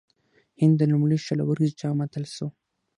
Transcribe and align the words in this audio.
هند 0.61 0.75
د 0.79 0.81
لومړي 0.91 1.17
شل 1.25 1.39
اووريز 1.41 1.71
جام 1.79 1.97
اتل 2.05 2.25
سو. 2.35 2.47